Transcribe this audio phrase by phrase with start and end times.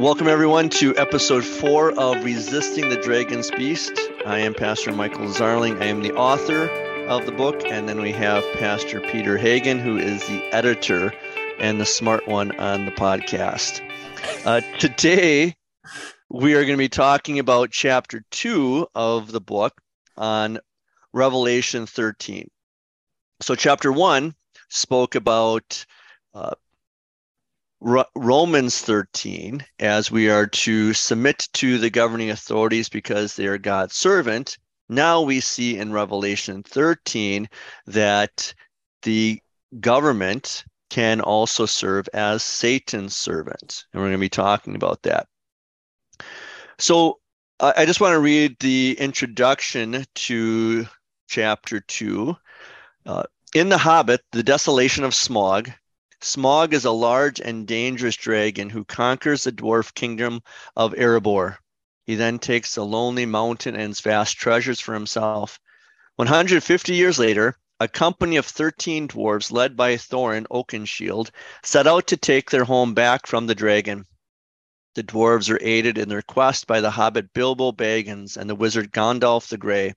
[0.00, 3.92] Welcome, everyone, to episode four of Resisting the Dragon's Beast.
[4.24, 5.78] I am Pastor Michael Zarling.
[5.78, 6.70] I am the author
[7.06, 11.12] of the book, and then we have Pastor Peter Hagen, who is the editor
[11.58, 13.82] and the smart one on the podcast.
[14.46, 15.54] Uh, today,
[16.30, 19.82] we are going to be talking about chapter two of the book
[20.16, 20.60] on
[21.12, 22.48] Revelation 13.
[23.42, 24.34] So, chapter one
[24.70, 25.84] spoke about
[26.32, 26.54] uh,
[27.80, 33.94] Romans 13, as we are to submit to the governing authorities because they are God's
[33.94, 34.58] servant.
[34.88, 37.48] Now we see in Revelation 13
[37.86, 38.52] that
[39.02, 39.40] the
[39.80, 43.86] government can also serve as Satan's servant.
[43.92, 45.28] And we're going to be talking about that.
[46.78, 47.20] So
[47.60, 50.86] I just want to read the introduction to
[51.28, 52.36] chapter 2.
[53.06, 53.22] Uh,
[53.54, 55.72] in The Hobbit, The Desolation of Smaug,
[56.22, 60.42] Smaug is a large and dangerous dragon who conquers the dwarf kingdom
[60.76, 61.56] of Erebor.
[62.04, 65.58] He then takes the lonely mountain and its vast treasures for himself.
[66.16, 71.30] 150 years later, a company of 13 dwarves led by Thorin Oakenshield
[71.62, 74.04] set out to take their home back from the dragon.
[74.94, 78.92] The dwarves are aided in their quest by the hobbit Bilbo Baggins and the wizard
[78.92, 79.94] Gandalf the Grey.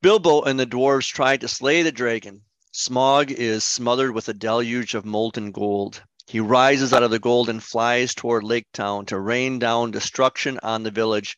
[0.00, 4.94] Bilbo and the dwarves try to slay the dragon, Smaug is smothered with a deluge
[4.94, 6.02] of molten gold.
[6.28, 10.60] He rises out of the gold and flies toward Lake Town to rain down destruction
[10.62, 11.36] on the village.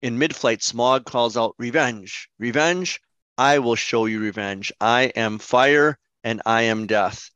[0.00, 2.30] In mid flight, Smaug calls out, Revenge!
[2.38, 2.98] Revenge!
[3.36, 4.72] I will show you revenge.
[4.80, 7.28] I am fire and I am death.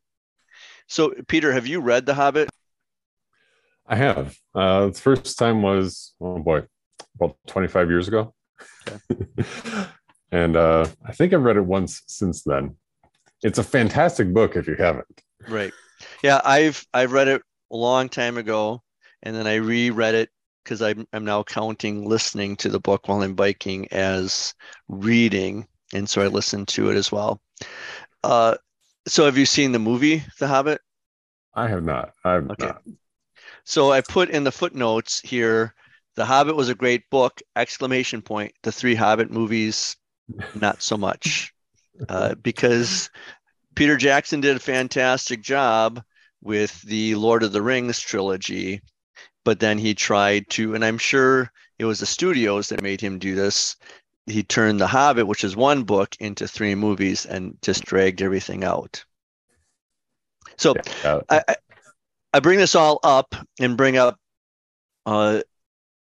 [0.87, 2.49] So, Peter, have you read The Hobbit?
[3.87, 4.39] I have.
[4.55, 6.63] Uh, the first time was, oh boy,
[7.17, 8.33] about 25 years ago.
[8.89, 9.45] Okay.
[10.33, 12.77] and uh, I think I've read it once since then
[13.43, 15.23] it's a fantastic book if you haven't.
[15.49, 15.73] Right.
[16.23, 18.83] Yeah, I've I've read it a long time ago,
[19.23, 20.31] and then I reread it
[20.65, 24.55] because I'm I'm now counting listening to the book while I'm biking as
[24.89, 27.41] reading, and so I listened to it as well.
[28.25, 28.57] Uh,
[29.07, 30.81] so have you seen the movie The Hobbit?
[31.55, 32.13] I have not.
[32.25, 32.67] I've okay.
[32.67, 32.83] not.
[33.65, 35.75] So I put in the footnotes here.
[36.17, 37.41] The Hobbit was a great book!
[37.55, 38.53] Exclamation point.
[38.63, 39.97] The three Hobbit movies,
[40.55, 41.53] not so much
[42.09, 43.11] uh, because
[43.75, 46.03] Peter Jackson did a fantastic job
[46.43, 48.81] with the Lord of the Rings trilogy,
[49.45, 53.19] but then he tried to, and I'm sure it was the studios that made him
[53.19, 53.77] do this.
[54.27, 58.63] He turned The Hobbit, which is one book, into three movies and just dragged everything
[58.63, 59.05] out.
[60.57, 60.75] So.
[61.31, 61.57] I,
[62.33, 64.19] I bring this all up and bring up
[65.07, 65.41] uh,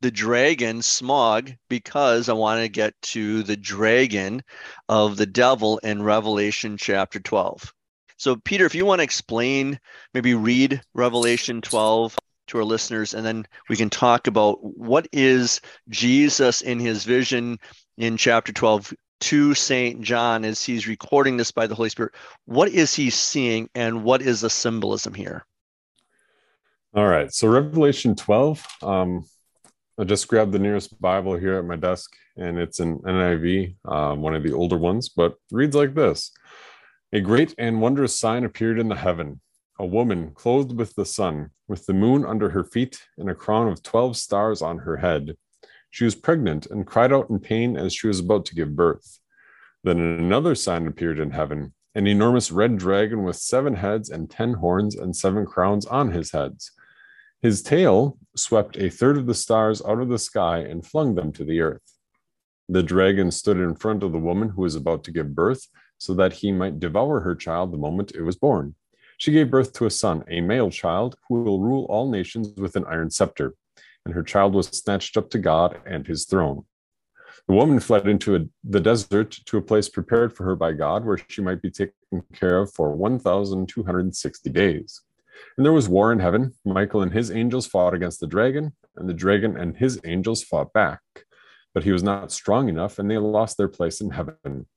[0.02, 4.44] the dragon Smaug because I want to get to the dragon
[4.88, 7.74] of the devil in Revelation chapter 12.
[8.18, 9.80] So, Peter, if you want to explain,
[10.14, 12.18] maybe read Revelation 12
[12.48, 17.60] to our listeners, and then we can talk about what is Jesus in his vision
[17.98, 20.02] in chapter 12 to St.
[20.02, 22.14] John as he's recording this by the Holy Spirit.
[22.46, 25.46] What is he seeing, and what is the symbolism here?
[26.94, 27.32] All right.
[27.32, 28.66] So, Revelation 12.
[28.82, 29.26] Um,
[30.00, 34.22] I just grabbed the nearest Bible here at my desk, and it's an NIV, um,
[34.22, 36.32] one of the older ones, but reads like this
[37.12, 39.42] A great and wondrous sign appeared in the heaven
[39.78, 43.68] a woman clothed with the sun, with the moon under her feet, and a crown
[43.68, 45.36] of 12 stars on her head.
[45.90, 49.20] She was pregnant and cried out in pain as she was about to give birth.
[49.84, 54.54] Then another sign appeared in heaven an enormous red dragon with seven heads and ten
[54.54, 56.72] horns and seven crowns on his heads.
[57.42, 61.32] His tail swept a third of the stars out of the sky and flung them
[61.34, 61.96] to the earth.
[62.68, 65.68] The dragon stood in front of the woman who was about to give birth,
[65.98, 68.76] so that he might devour her child the moment it was born.
[69.18, 72.76] She gave birth to a son, a male child, who will rule all nations with
[72.76, 73.56] an iron scepter,
[74.06, 76.66] and her child was snatched up to God and his throne.
[77.48, 81.06] The woman fled into a, the desert to a place prepared for her by God,
[81.06, 81.94] where she might be taken
[82.34, 85.02] care of for 1,260 days.
[85.58, 86.54] And there was war in heaven.
[86.66, 90.74] Michael and his angels fought against the dragon, and the dragon and his angels fought
[90.74, 91.02] back.
[91.74, 94.68] But he was not strong enough, and they lost their place in heaven.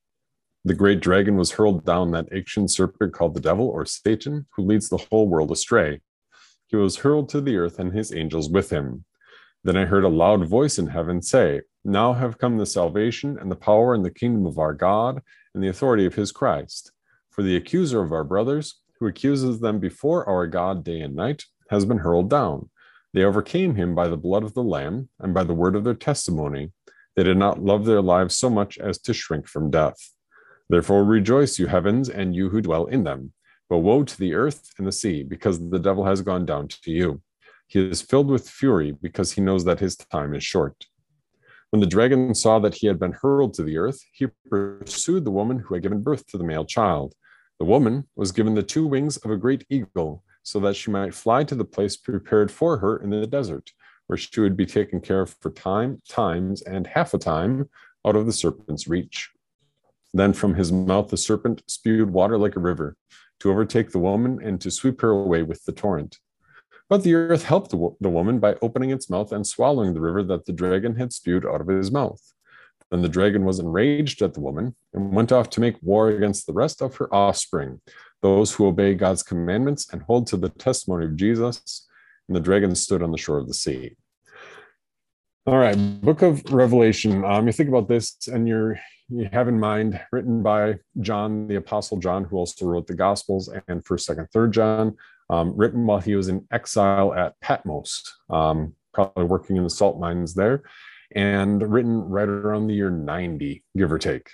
[0.64, 4.64] The great dragon was hurled down, that ancient serpent called the devil or Satan, who
[4.64, 6.00] leads the whole world astray.
[6.68, 9.04] He was hurled to the earth, and his angels with him.
[9.64, 13.50] Then I heard a loud voice in heaven say, Now have come the salvation, and
[13.50, 15.22] the power, and the kingdom of our God,
[15.54, 16.92] and the authority of his Christ.
[17.30, 21.44] For the accuser of our brothers, who accuses them before our God day and night,
[21.70, 22.70] has been hurled down.
[23.12, 25.94] They overcame him by the blood of the Lamb and by the word of their
[25.94, 26.70] testimony.
[27.16, 29.96] They did not love their lives so much as to shrink from death.
[30.68, 33.32] Therefore rejoice, you heavens, and you who dwell in them.
[33.68, 36.90] But woe to the earth and the sea, because the devil has gone down to
[36.92, 37.22] you.
[37.66, 40.86] He is filled with fury because he knows that his time is short.
[41.70, 45.32] When the dragon saw that he had been hurled to the earth, he pursued the
[45.32, 47.14] woman who had given birth to the male child.
[47.62, 51.14] The woman was given the two wings of a great eagle so that she might
[51.14, 53.70] fly to the place prepared for her in the desert,
[54.08, 57.70] where she would be taken care of for time, times, and half a time
[58.04, 59.30] out of the serpent's reach.
[60.12, 62.96] Then from his mouth the serpent spewed water like a river
[63.38, 66.18] to overtake the woman and to sweep her away with the torrent.
[66.88, 70.24] But the earth helped the, the woman by opening its mouth and swallowing the river
[70.24, 72.34] that the dragon had spewed out of his mouth.
[72.92, 76.46] Then the dragon was enraged at the woman and went off to make war against
[76.46, 77.80] the rest of her offspring,
[78.20, 81.88] those who obey God's commandments and hold to the testimony of Jesus.
[82.28, 83.96] And the dragon stood on the shore of the sea.
[85.46, 87.24] All right, Book of Revelation.
[87.24, 88.78] Um, you think about this, and you're
[89.08, 93.50] you have in mind written by John, the Apostle John, who also wrote the Gospels
[93.68, 94.96] and First, Second, Third John
[95.30, 99.98] um, written while he was in exile at Patmos, um, probably working in the salt
[99.98, 100.62] mines there,
[101.14, 104.30] and written right around the year 90, give or take.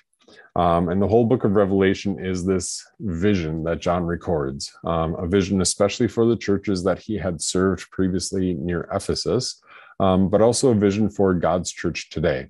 [0.56, 5.26] Um, and the whole book of Revelation is this vision that John records, um, a
[5.26, 9.62] vision especially for the churches that he had served previously near Ephesus,
[10.00, 12.48] um, but also a vision for God's church today.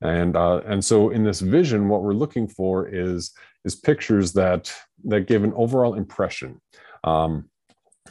[0.00, 3.32] And uh, and so in this vision, what we're looking for is
[3.64, 4.72] is pictures that
[5.04, 6.60] that give an overall impression.
[7.04, 7.48] Um,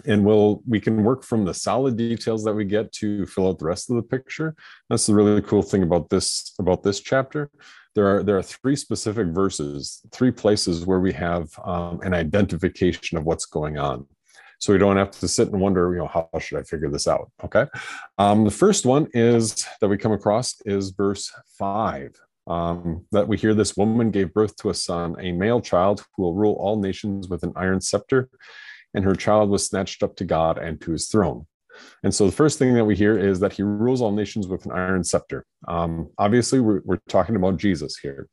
[0.05, 3.59] and we'll we can work from the solid details that we get to fill out
[3.59, 4.55] the rest of the picture.
[4.89, 7.49] That's the really cool thing about this about this chapter.
[7.95, 13.17] There are there are three specific verses three places where we have um, an identification
[13.17, 14.07] of what's going on.
[14.59, 17.07] So we don't have to sit and wonder you know how should i figure this
[17.07, 17.65] out okay?
[18.17, 22.15] Um, the first one is that we come across is verse 5
[22.47, 26.23] um, that we hear this woman gave birth to a son a male child who
[26.23, 28.29] will rule all nations with an iron scepter
[28.93, 31.45] and her child was snatched up to God and to his throne.
[32.03, 34.65] And so the first thing that we hear is that he rules all nations with
[34.65, 35.43] an iron scepter.
[35.67, 38.27] Um, obviously, we're, we're talking about Jesus here.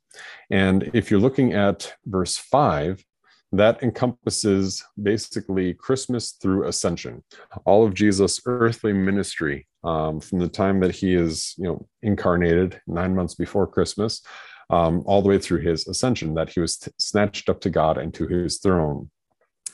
[0.51, 3.03] And if you're looking at verse five,
[3.51, 7.23] that encompasses basically Christmas through ascension,
[7.65, 12.79] all of Jesus' earthly ministry um, from the time that he is, you know, incarnated
[12.87, 14.21] nine months before Christmas,
[14.69, 17.97] um, all the way through his ascension, that he was t- snatched up to God
[17.97, 19.09] and to his throne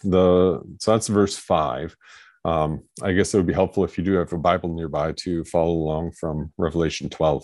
[0.04, 1.96] the so that's verse five.
[2.46, 5.44] Um, I guess it would be helpful if you do have a Bible nearby to
[5.44, 7.44] follow along from Revelation 12.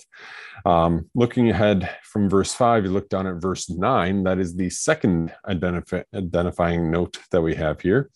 [0.65, 4.23] Um, looking ahead from verse 5, you look down at verse 9.
[4.23, 8.11] That is the second identifying note that we have here.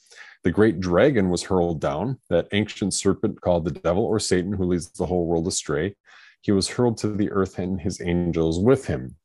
[0.45, 4.63] The great dragon was hurled down, that ancient serpent called the devil or Satan, who
[4.63, 5.93] leads the whole world astray.
[6.39, 9.17] He was hurled to the earth and his angels with him.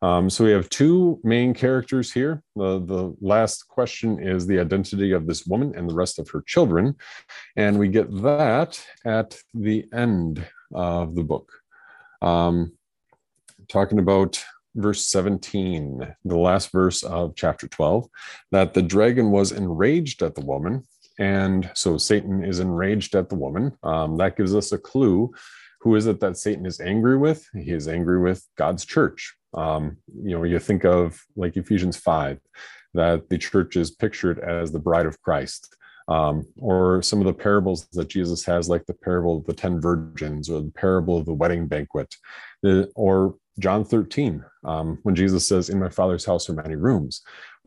[0.00, 2.42] Um, so we have two main characters here.
[2.54, 6.42] The, the last question is the identity of this woman and the rest of her
[6.46, 6.94] children.
[7.56, 11.50] And we get that at the end of the book.
[12.22, 12.72] Um,
[13.68, 14.42] talking about
[14.76, 18.08] verse 17, the last verse of chapter 12,
[18.52, 20.84] that the dragon was enraged at the woman.
[21.18, 23.76] And so Satan is enraged at the woman.
[23.82, 25.32] Um, that gives us a clue.
[25.80, 27.46] Who is it that Satan is angry with?
[27.54, 29.34] He is angry with God's church.
[29.54, 32.40] Um, you know, you think of like Ephesians 5,
[32.94, 35.74] that the church is pictured as the bride of Christ.
[36.08, 39.78] Um, or some of the parables that Jesus has, like the parable of the 10
[39.78, 42.14] virgins or the parable of the wedding banquet,
[42.62, 47.22] the, or John 13, um, when Jesus says, In my Father's house are many rooms.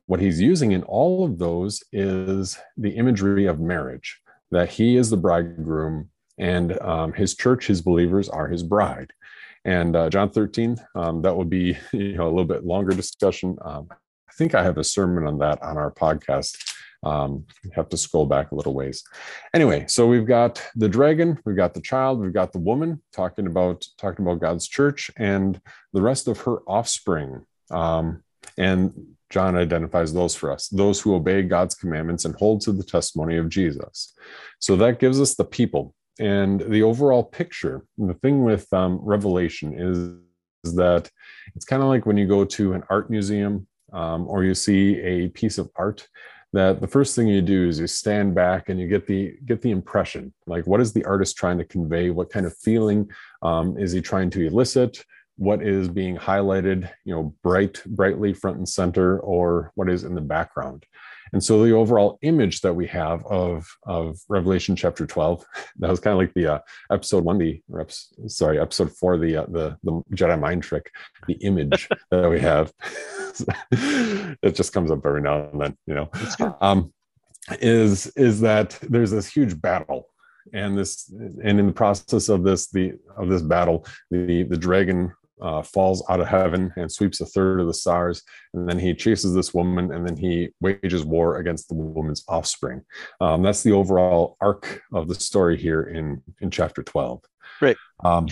[0.08, 5.10] What he's using in all of those is the imagery of marriage, that he is
[5.10, 6.10] the bridegroom
[6.41, 9.13] and um, his church, his believers, are his bride.
[9.63, 13.57] And uh, John 13, um, that will be you know a little bit longer discussion.
[13.63, 16.57] Um, I think I have a sermon on that on our podcast.
[17.03, 19.03] Um, have to scroll back a little ways.
[19.55, 23.48] Anyway, so we've got the dragon, we've got the child, we've got the woman talking
[23.48, 25.60] about talking about God's church and
[25.93, 27.43] the rest of her offspring.
[27.71, 28.24] Um,
[28.55, 32.83] and John identifies those for us, those who obey God's commandments and hold to the
[32.83, 34.13] testimony of Jesus.
[34.60, 39.74] So that gives us the people and the overall picture the thing with um, revelation
[39.74, 39.98] is,
[40.63, 41.10] is that
[41.56, 45.00] it's kind of like when you go to an art museum um, or you see
[45.00, 46.08] a piece of art
[46.54, 49.62] that the first thing you do is you stand back and you get the get
[49.62, 52.10] the impression like what is the artist trying to convey?
[52.10, 53.10] What kind of feeling
[53.42, 55.04] um, is he trying to elicit?
[55.38, 60.13] What is being highlighted you know bright brightly front and center or what is in
[60.13, 60.86] the background
[61.34, 65.46] and so the overall image that we have of, of Revelation chapter 12,
[65.80, 66.60] that was kind of like the uh,
[66.92, 67.62] episode one, the
[68.28, 70.92] sorry, episode four, the, uh, the, the Jedi mind trick,
[71.28, 72.74] the image that we have.
[73.72, 76.10] it just comes up every now and then, you know,
[76.62, 76.94] um,
[77.60, 80.08] is, is that there's this huge battle
[80.54, 85.14] and this and in the process of this the of this battle the the dragon
[85.41, 88.24] uh, falls out of heaven and sweeps a third of the stars.
[88.53, 92.81] And then he chases this woman and then he wages war against the woman's offspring.
[93.19, 97.21] Um, that's the overall arc of the story here in in chapter 12
[97.62, 98.27] right um,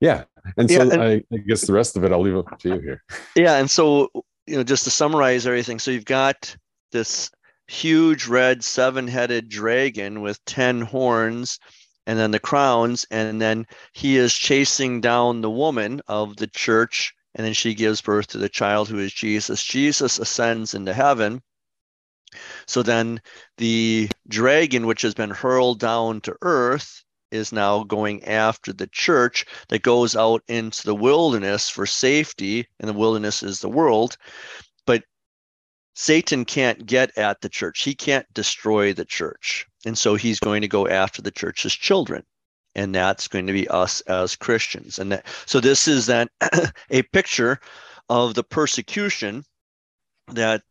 [0.00, 0.24] yeah.
[0.56, 2.68] And so yeah, and, I, I guess the rest of it i'll leave up to
[2.70, 3.02] you here.
[3.36, 4.08] Yeah and so
[4.46, 6.56] you know just to summarize everything so you've got
[6.92, 7.30] this
[7.68, 11.58] huge red seven headed dragon with 10 horns
[12.10, 13.06] and then the crowns.
[13.12, 17.14] And then he is chasing down the woman of the church.
[17.36, 19.62] And then she gives birth to the child who is Jesus.
[19.62, 21.40] Jesus ascends into heaven.
[22.66, 23.20] So then
[23.58, 29.46] the dragon, which has been hurled down to earth, is now going after the church
[29.68, 32.66] that goes out into the wilderness for safety.
[32.80, 34.16] And the wilderness is the world.
[36.00, 37.82] Satan can't get at the church.
[37.82, 39.66] He can't destroy the church.
[39.84, 42.24] And so he's going to go after the church's children.
[42.74, 44.98] And that's going to be us as Christians.
[44.98, 46.28] And that, so this is then
[46.90, 47.60] a picture
[48.08, 49.44] of the persecution
[50.28, 50.62] that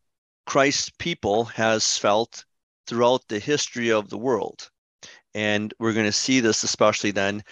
[0.47, 2.43] Christ's people has felt
[2.87, 4.71] throughout the history of the world.
[5.35, 7.43] And we're going to see this especially then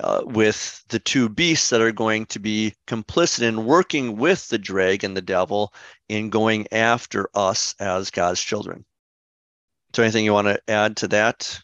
[0.00, 4.58] uh, with the two beasts that are going to be complicit in working with the
[4.58, 5.72] dragon, the devil,
[6.08, 8.84] in going after us as God's children.
[9.94, 11.60] So, anything you want to add to that?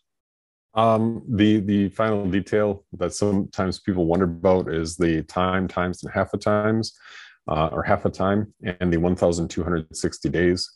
[0.75, 6.13] Um, the the final detail that sometimes people wonder about is the time times and
[6.13, 6.97] half a times,
[7.49, 10.71] uh, or half a time, and the 1,260 days.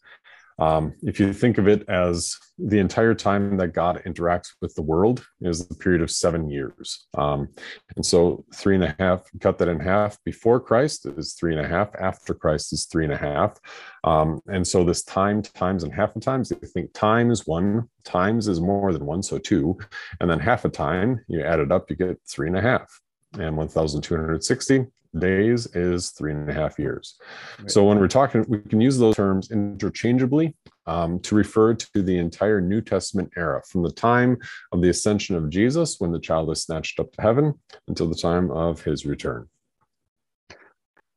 [0.59, 4.83] Um, if you think of it as the entire time that God interacts with the
[4.83, 7.07] world is the period of seven years.
[7.17, 7.49] Um,
[7.95, 11.65] and so three and a half, cut that in half before Christ is three and
[11.65, 13.59] a half, after Christ is three and a half.
[14.05, 18.49] Um, and so this time, times, and half a times, you think times one, times
[18.49, 19.77] is more than one, so two.
[20.21, 23.01] And then half a time, you add it up, you get three and a half.
[23.39, 24.87] And 1,260
[25.18, 27.18] days is three and a half years.
[27.58, 27.70] Right.
[27.70, 30.54] So when we're talking, we can use those terms interchangeably
[30.87, 34.37] um, to refer to the entire New Testament era, from the time
[34.73, 37.54] of the ascension of Jesus, when the child is snatched up to heaven,
[37.88, 39.49] until the time of his return.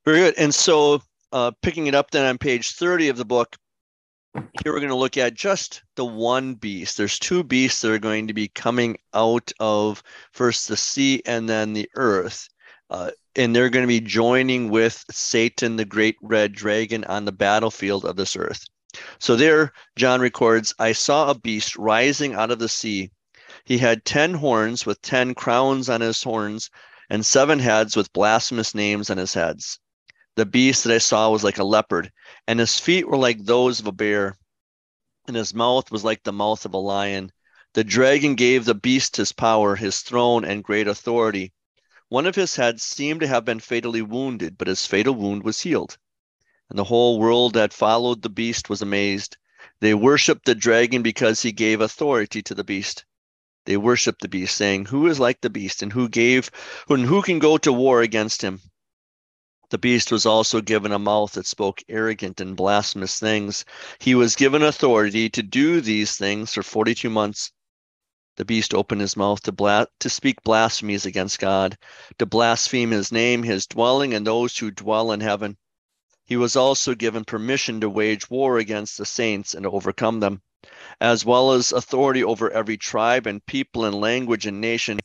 [0.05, 0.35] Very good.
[0.37, 1.01] And so,
[1.31, 3.55] uh, picking it up then on page 30 of the book,
[4.33, 6.97] here we're going to look at just the one beast.
[6.97, 11.49] There's two beasts that are going to be coming out of first the sea and
[11.49, 12.47] then the earth.
[12.89, 17.31] Uh, and they're going to be joining with Satan, the great red dragon, on the
[17.31, 18.65] battlefield of this earth.
[19.19, 23.11] So there, John records, I saw a beast rising out of the sea.
[23.65, 26.69] He had ten horns with ten crowns on his horns,
[27.09, 29.79] and seven heads with blasphemous names on his heads.
[30.35, 32.11] The beast that I saw was like a leopard,
[32.47, 34.37] and his feet were like those of a bear,
[35.27, 37.31] and his mouth was like the mouth of a lion.
[37.73, 41.53] The dragon gave the beast his power, his throne, and great authority.
[42.09, 45.61] One of his heads seemed to have been fatally wounded, but his fatal wound was
[45.61, 45.97] healed.
[46.67, 49.37] And the whole world that followed the beast was amazed.
[49.79, 53.05] They worshiped the dragon because he gave authority to the beast.
[53.65, 56.49] They worshiped the beast, saying, Who is like the beast, and who gave
[56.89, 58.61] and who can go to war against him?
[59.69, 63.65] The beast was also given a mouth that spoke arrogant and blasphemous things.
[63.99, 67.51] He was given authority to do these things for 42 months.
[68.39, 71.77] The beast opened his mouth to, bla- to speak blasphemies against God,
[72.19, 75.57] to blaspheme his name, his dwelling, and those who dwell in heaven.
[76.25, 80.41] He was also given permission to wage war against the saints and overcome them,
[81.01, 85.01] as well as authority over every tribe and people and language and nation.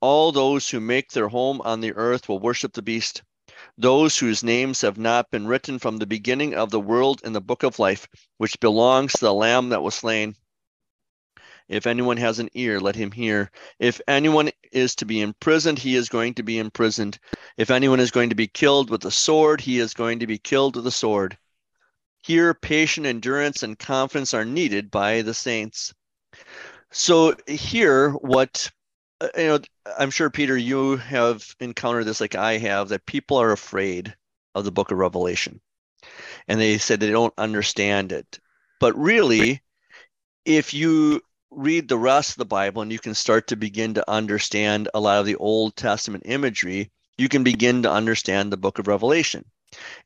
[0.00, 3.22] All those who make their home on the earth will worship the beast.
[3.78, 7.40] Those whose names have not been written from the beginning of the world in the
[7.40, 8.08] book of life,
[8.38, 10.34] which belongs to the Lamb that was slain.
[11.72, 13.50] If anyone has an ear, let him hear.
[13.78, 17.18] If anyone is to be imprisoned, he is going to be imprisoned.
[17.56, 20.36] If anyone is going to be killed with a sword, he is going to be
[20.36, 21.38] killed with a sword.
[22.22, 25.94] Here, patient endurance and confidence are needed by the saints.
[26.90, 28.70] So, here, what
[29.22, 29.58] uh, you know,
[29.98, 34.14] I'm sure, Peter, you have encountered this like I have that people are afraid
[34.54, 35.60] of the book of Revelation
[36.48, 38.40] and they said they don't understand it.
[38.78, 39.62] But really,
[40.44, 41.22] if you
[41.54, 45.00] read the rest of the Bible and you can start to begin to understand a
[45.00, 49.44] lot of the Old Testament imagery, you can begin to understand the book of Revelation.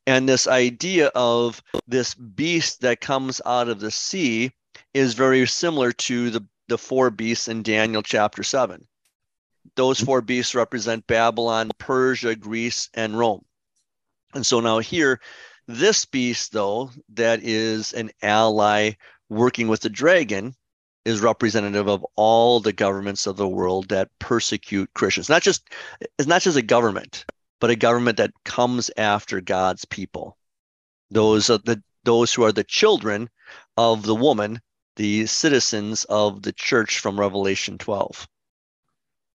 [0.05, 4.51] And this idea of this beast that comes out of the sea
[4.93, 8.87] is very similar to the, the four beasts in Daniel chapter 7.
[9.75, 13.43] Those four beasts represent Babylon, Persia, Greece, and Rome.
[14.33, 15.19] And so now here,
[15.67, 18.91] this beast, though, that is an ally
[19.29, 20.55] working with the dragon,
[21.07, 25.29] is representative of all the governments of the world that persecute Christians.
[25.29, 25.69] Not just
[26.19, 27.25] it's not just a government,
[27.61, 30.37] but a government that comes after God's people.
[31.09, 33.29] Those are the those who are the children
[33.77, 34.59] of the woman,
[34.97, 38.27] the citizens of the church from Revelation 12.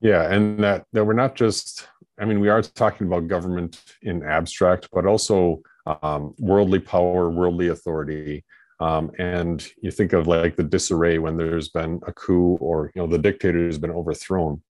[0.01, 1.89] Yeah, and that that we're not just
[2.21, 7.69] I mean, we are talking about government in abstract, but also um, worldly power, worldly
[7.69, 8.45] authority.
[8.81, 13.03] Um, and you think of like the disarray when there's been a coup or you
[13.03, 14.63] know the dictator has been overthrown.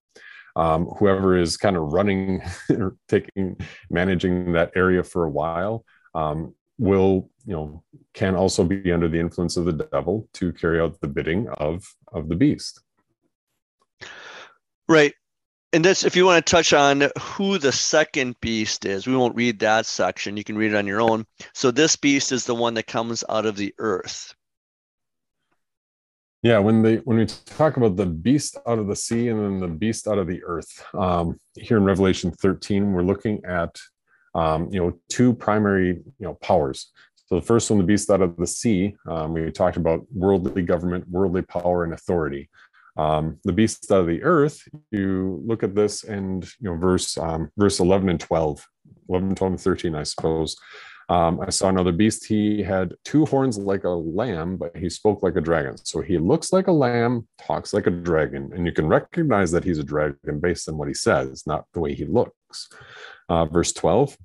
[0.54, 2.42] Um, whoever is kind of running,
[3.09, 3.56] taking,
[3.90, 7.82] managing that area for a while um, will you know
[8.12, 11.85] can also be under the influence of the devil to carry out the bidding of
[12.12, 12.80] of the beast.
[14.88, 15.14] Right
[15.73, 19.35] and this, if you want to touch on who the second beast is, we won't
[19.35, 20.37] read that section.
[20.37, 21.25] You can read it on your own.
[21.55, 24.35] So this beast is the one that comes out of the earth.
[26.43, 29.61] Yeah, when they when we talk about the beast out of the sea and then
[29.61, 33.79] the beast out of the earth, um, here in Revelation 13, we're looking at
[34.35, 36.91] um, you know two primary you know powers.
[37.26, 40.62] So the first one, the beast out of the sea, um, we talked about worldly
[40.62, 42.50] government, worldly power, and authority
[42.96, 47.50] um, the beasts of the earth you look at this and you know verse um,
[47.56, 48.66] verse 11 and 12
[49.08, 50.56] 11 12 and 13 i suppose.
[51.08, 52.25] Um, i saw another beast.
[52.25, 55.76] He had two horns like a lamb but he spoke like a dragon.
[55.76, 59.64] So he looks like a lamb talks like a dragon and you can recognize that
[59.64, 62.68] he's a dragon based on what he says not the way he looks.
[63.28, 64.16] Uh, verse 12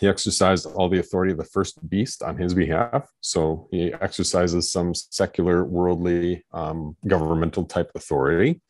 [0.00, 3.08] he exercised all the authority of the first beast on his behalf.
[3.20, 8.60] So he exercises some secular, worldly, um, governmental type authority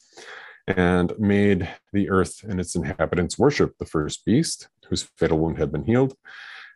[0.66, 5.72] and made the earth and its inhabitants worship the first beast whose fatal wound had
[5.72, 6.14] been healed.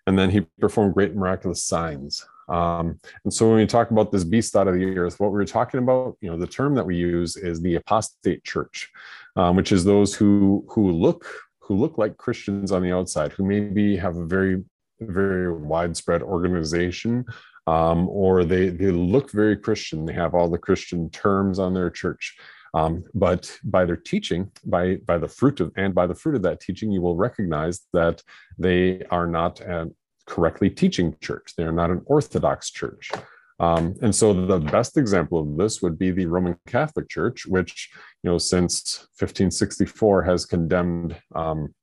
[0.06, 2.24] And then he performed great miraculous signs.
[2.48, 5.38] Um, and so when we talk about this beast out of the earth, what we
[5.38, 8.90] we're talking about, you know, the term that we use is the apostate church,
[9.36, 11.26] um, which is those who who look
[11.70, 14.64] who look like Christians on the outside, who maybe have a very,
[14.98, 17.24] very widespread organization,
[17.68, 20.04] um, or they they look very Christian.
[20.04, 22.36] They have all the Christian terms on their church.
[22.74, 26.42] Um, but by their teaching, by by the fruit of and by the fruit of
[26.42, 28.20] that teaching, you will recognize that
[28.58, 29.92] they are not a
[30.26, 31.52] correctly teaching church.
[31.56, 33.12] They are not an orthodox church.
[33.60, 37.90] Um, and so the best example of this would be the Roman Catholic Church, which,
[38.22, 41.74] you know, since 1564 has condemned um,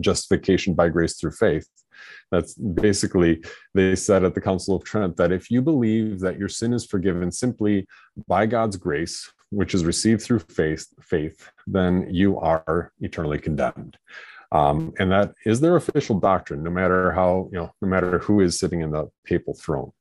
[0.00, 1.68] justification by grace through faith.
[2.30, 3.42] That's basically,
[3.74, 6.86] they said at the Council of Trent that if you believe that your sin is
[6.86, 7.86] forgiven simply
[8.28, 13.98] by God's grace, which is received through faith, faith then you are eternally condemned.
[14.52, 18.40] Um, and that is their official doctrine, no matter how, you know, no matter who
[18.40, 19.92] is sitting in the papal throne.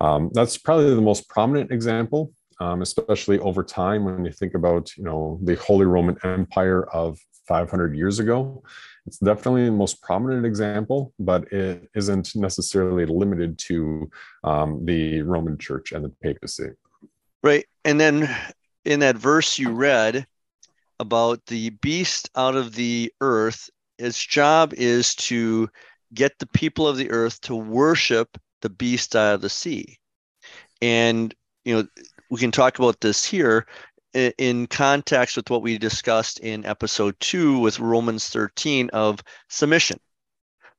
[0.00, 4.96] Um, that's probably the most prominent example, um, especially over time when you think about
[4.96, 8.62] you know the Holy Roman Empire of 500 years ago.
[9.06, 14.10] It's definitely the most prominent example, but it isn't necessarily limited to
[14.44, 16.70] um, the Roman Church and the papacy.
[17.42, 18.28] Right, and then
[18.84, 20.26] in that verse you read
[20.98, 25.68] about the beast out of the earth, its job is to
[26.12, 29.98] get the people of the earth to worship the beast out of the sea.
[30.82, 31.88] And, you know,
[32.30, 33.66] we can talk about this here
[34.12, 39.98] in context with what we discussed in episode two with Romans 13 of submission.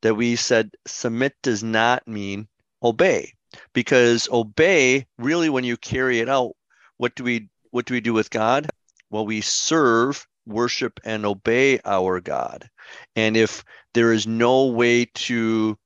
[0.01, 2.47] That we said submit does not mean
[2.81, 3.33] obey,
[3.73, 6.53] because obey really, when you carry it out,
[6.97, 8.67] what do we what do we do with God?
[9.11, 12.67] Well, we serve, worship, and obey our God.
[13.15, 13.63] And if
[13.93, 15.77] there is no way to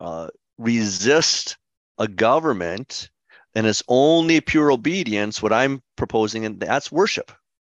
[0.00, 0.28] uh,
[0.58, 1.56] resist
[1.98, 3.10] a government
[3.54, 7.30] and it's only pure obedience what i'm proposing and that's worship.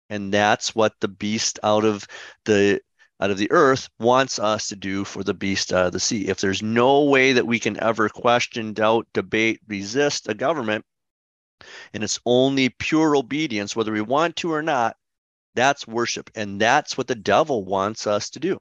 [0.09, 2.07] And that's what the beast out of
[2.45, 2.81] the
[3.19, 6.27] out of the earth wants us to do for the beast out of the sea.
[6.27, 10.85] If there's no way that we can ever question doubt debate resist a government
[11.93, 14.95] and it's only pure obedience whether we want to or not
[15.55, 16.29] that's worship.
[16.35, 18.59] And that's what the devil wants us to do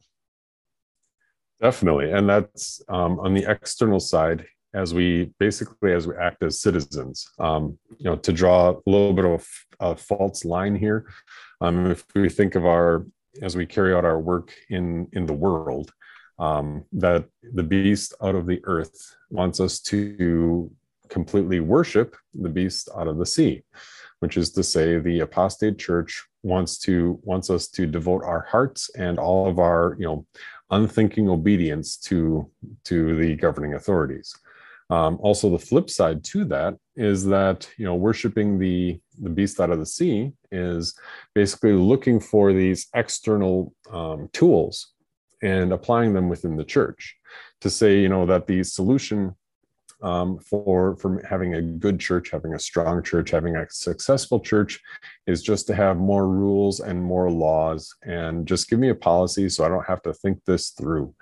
[1.61, 6.61] Definitely, and that's um, on the external side as we basically as we act as
[6.61, 7.31] citizens.
[7.39, 9.49] Um, you know, to draw a little bit of
[9.81, 11.11] a, false line here,
[11.63, 13.07] um, if we think of our
[13.43, 15.93] as we carry out our work in in the world,
[16.39, 20.71] um, that the beast out of the earth wants us to
[21.09, 23.63] completely worship the beast out of the sea,
[24.21, 28.91] which is to say, the apostate church wants to wants us to devote our hearts
[28.97, 30.27] and all of our you know
[30.71, 32.51] unthinking obedience to
[32.85, 34.35] to the governing authorities.
[34.89, 39.61] Um, also, the flip side to that is that you know worshiping the the beast
[39.61, 40.95] out of the sea is
[41.35, 44.93] basically looking for these external um, tools
[45.43, 47.17] and applying them within the church
[47.61, 49.35] to say, you know, that the solution
[50.07, 54.81] um, for for having a good church, having a strong church, having a successful church,
[55.27, 59.49] is just to have more rules and more laws, and just give me a policy
[59.49, 61.13] so I don't have to think this through.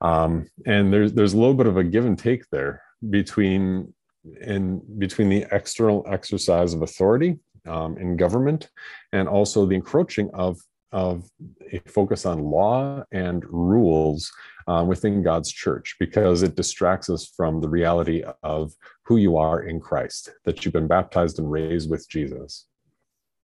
[0.00, 3.92] Um, and there's there's a little bit of a give and take there between
[4.40, 8.70] in between the external exercise of authority um, in government
[9.12, 10.58] and also the encroaching of
[10.92, 11.28] of
[11.70, 14.30] a focus on law and rules
[14.66, 18.72] uh, within God's church because it distracts us from the reality of
[19.04, 22.66] who you are in Christ, that you've been baptized and raised with Jesus.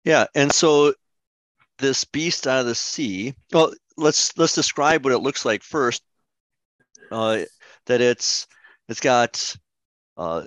[0.04, 0.94] Yeah, and so
[1.78, 3.34] this beast out of the sea.
[3.52, 6.02] Well, let's let's describe what it looks like first.
[7.12, 7.42] Uh,
[7.88, 8.48] that it's
[8.88, 9.56] it's got
[10.18, 10.46] uh,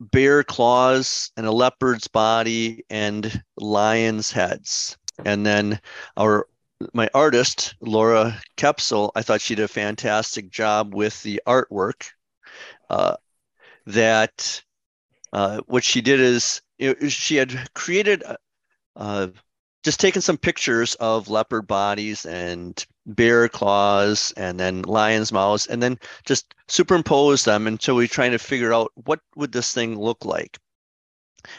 [0.00, 4.96] bear claws and a leopard's body and lion's heads.
[5.24, 5.80] And then
[6.16, 6.46] our
[6.94, 12.10] my artist Laura Kepsel, I thought she did a fantastic job with the artwork.
[12.88, 13.16] Uh,
[13.86, 14.62] that
[15.32, 18.22] uh, what she did is you know, she had created
[18.96, 19.28] uh,
[19.82, 25.82] just taken some pictures of leopard bodies and bear claws and then lion's mouths and
[25.82, 29.98] then just superimpose them until we are trying to figure out what would this thing
[29.98, 30.58] look like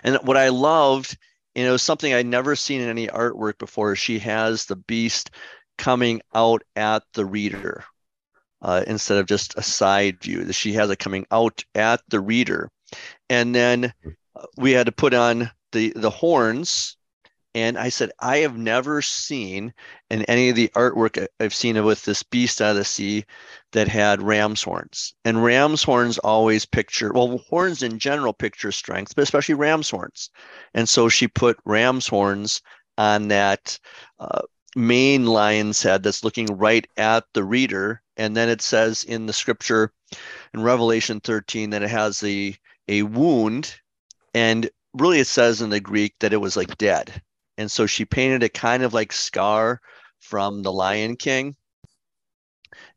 [0.03, 1.17] and what i loved
[1.55, 3.95] you know something i'd never seen in any artwork before.
[3.95, 5.31] She has the beast
[5.77, 7.83] coming out at the reader
[8.61, 10.51] uh, instead of just a side view.
[10.53, 12.69] She has it coming out at the reader.
[13.29, 13.93] And then
[14.35, 16.97] uh, we had to put on the the horns
[17.53, 19.73] and I said, I have never seen
[20.09, 23.25] in any of the artwork I've seen with this beast out of the sea
[23.73, 25.13] that had ram's horns.
[25.25, 30.29] And ram's horns always picture, well, horns in general picture strength, but especially ram's horns.
[30.73, 32.61] And so she put ram's horns
[32.97, 33.77] on that
[34.19, 34.43] uh,
[34.77, 38.01] main lion's head that's looking right at the reader.
[38.15, 39.91] And then it says in the scripture
[40.53, 42.55] in Revelation 13 that it has a,
[42.87, 43.75] a wound.
[44.33, 47.21] And really, it says in the Greek that it was like dead
[47.61, 49.79] and so she painted it kind of like Scar
[50.19, 51.55] from The Lion King.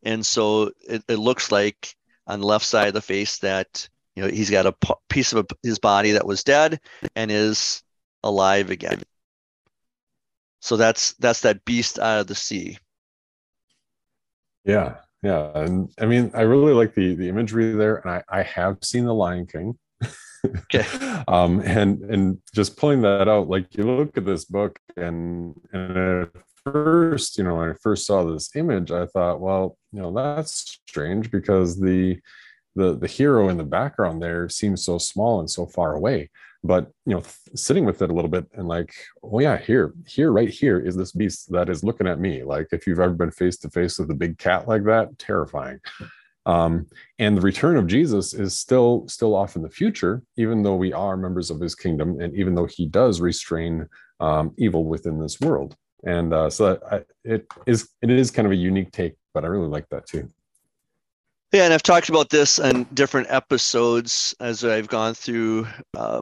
[0.02, 1.94] And so it, it looks like
[2.26, 4.74] on the left side of the face that you know he's got a
[5.10, 6.80] piece of his body that was dead
[7.14, 7.82] and is
[8.22, 9.02] alive again.
[10.60, 12.78] So that's that's that beast out of the sea.
[14.64, 18.42] Yeah, yeah, and I mean, I really like the the imagery there, and I I
[18.44, 19.76] have seen The Lion King,
[20.44, 20.84] okay.
[21.28, 25.96] um, and and just pulling that out, like you look at this book, and and
[25.96, 26.30] at
[26.64, 30.80] first, you know, when I first saw this image, I thought, well, you know, that's
[30.86, 32.18] strange because the
[32.74, 36.30] the the hero in the background there seems so small and so far away.
[36.62, 37.22] But you know
[37.54, 40.96] sitting with it a little bit and like oh yeah here here right here is
[40.96, 42.42] this beast that is looking at me.
[42.42, 45.80] Like if you've ever been face to face with a big cat like that terrifying
[46.46, 46.86] um,
[47.18, 50.92] and the return of jesus is still still off in the future even though we
[50.92, 53.88] are members of his kingdom and even though he does restrain
[54.20, 55.76] um, evil within this world.
[56.04, 59.46] And uh, so I, it is it is kind of a unique take but i
[59.46, 60.28] really like that too.
[61.52, 66.20] Yeah and i've talked about this in different episodes as i've gone through uh,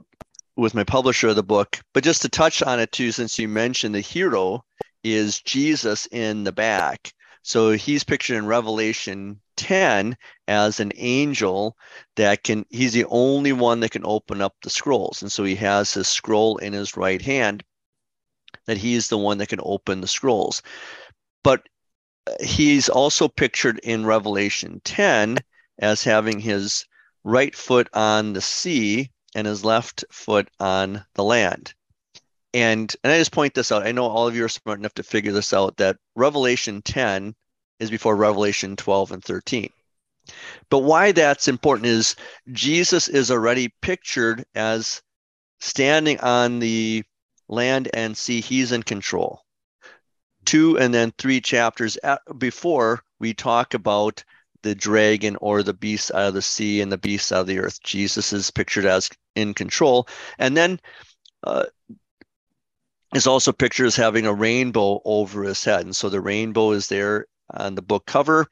[0.57, 1.81] with my publisher of the book.
[1.95, 4.65] But just to touch on it too since you mentioned the hero
[5.03, 7.13] is jesus in the back.
[7.43, 10.17] So he's pictured in Revelation 10
[10.49, 11.77] as an angel
[12.17, 15.23] that can, he's the only one that can open up the scrolls.
[15.23, 17.65] And so he has his scroll in his right hand,
[18.67, 20.63] that he is the one that can open the scrolls.
[21.43, 21.67] But
[22.27, 25.39] uh, he's also pictured in Revelation 10
[25.79, 26.87] as having his
[27.25, 31.75] right foot on the sea and his left foot on the land.
[32.55, 33.87] And and I just point this out.
[33.87, 37.35] I know all of you are smart enough to figure this out that Revelation 10
[37.83, 39.71] is before Revelation 12 and 13.
[40.71, 42.17] But why that's important is
[42.53, 45.03] Jesus is already pictured as
[45.61, 47.03] standing on the
[47.49, 48.41] land and sea.
[48.41, 49.43] He's in control.
[50.45, 51.99] Two and then three chapters
[52.39, 54.25] before we talk about
[54.63, 57.59] the dragon or the beast out of the sea and the beast out of the
[57.59, 57.83] earth.
[57.83, 60.07] Jesus is pictured as in control.
[60.39, 60.81] And then
[61.43, 61.65] uh,
[63.15, 65.83] is also pictured as having a rainbow over his head.
[65.83, 68.47] And so the rainbow is there on the book cover.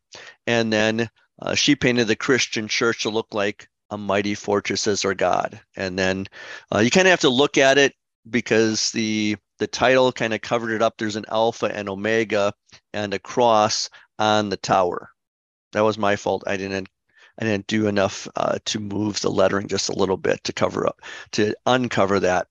[0.46, 1.08] And then
[1.42, 5.60] uh, she painted the Christian church to look like a mighty fortress as our God.
[5.76, 6.26] And then
[6.74, 7.94] uh, you kind of have to look at it
[8.28, 10.94] because the the title kind of covered it up.
[10.96, 12.54] There's an alpha and omega
[12.94, 15.10] and a cross on the tower.
[15.72, 16.44] That was my fault.
[16.46, 16.88] I didn't
[17.38, 20.86] I didn't do enough uh, to move the lettering just a little bit to cover
[20.86, 21.00] up
[21.32, 22.48] to uncover that.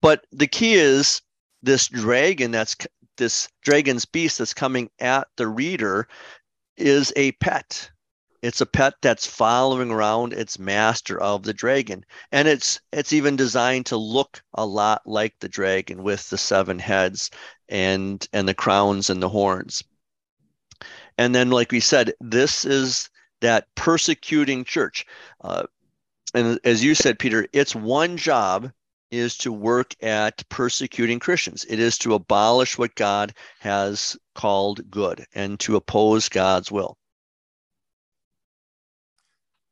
[0.00, 1.22] But the key is
[1.62, 2.76] this dragon that's
[3.16, 6.08] this dragon's beast that's coming at the reader
[6.76, 7.90] is a pet.
[8.42, 12.04] It's a pet that's following around its master of the dragon.
[12.32, 16.78] And it's it's even designed to look a lot like the dragon with the seven
[16.78, 17.30] heads
[17.68, 19.84] and and the crowns and the horns.
[21.18, 23.10] And then like we said, this is
[23.42, 25.06] that persecuting church.
[25.40, 25.64] Uh,
[26.34, 28.72] and as you said, Peter, its one job
[29.12, 31.64] is to work at persecuting Christians.
[31.68, 36.96] It is to abolish what God has called good and to oppose God's will.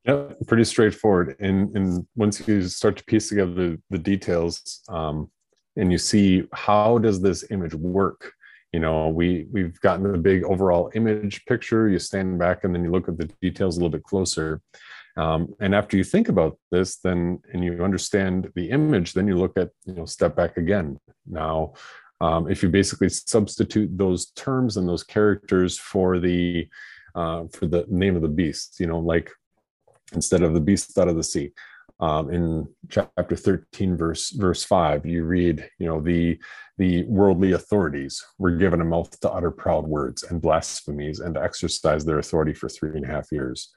[0.04, 1.36] Yeah, pretty straightforward.
[1.40, 5.30] And and once you start to piece together the, the details, um,
[5.76, 8.32] and you see how does this image work,
[8.72, 11.88] you know, we we've gotten the big overall image picture.
[11.88, 14.60] You stand back and then you look at the details a little bit closer.
[15.16, 19.36] Um, and after you think about this, then and you understand the image, then you
[19.36, 20.98] look at you know step back again.
[21.26, 21.74] Now,
[22.20, 26.68] um, if you basically substitute those terms and those characters for the
[27.14, 29.30] uh, for the name of the beast, you know, like
[30.12, 31.52] instead of the beast out of the sea.
[31.98, 36.38] Um, in chapter 13 verse verse 5 you read you know the
[36.78, 41.42] the worldly authorities were given a mouth to utter proud words and blasphemies and to
[41.42, 43.70] exercise their authority for three and a half years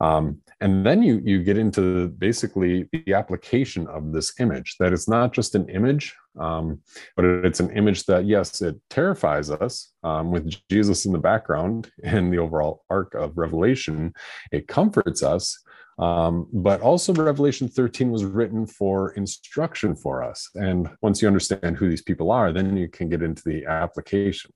[0.00, 5.08] um, and then you you get into basically the application of this image that it's
[5.08, 6.80] not just an image um,
[7.16, 11.90] but it's an image that yes it terrifies us um, with jesus in the background
[12.02, 14.12] in the overall arc of revelation
[14.52, 15.58] it comforts us
[15.98, 20.50] um, but also, Revelation 13 was written for instruction for us.
[20.54, 24.52] And once you understand who these people are, then you can get into the application.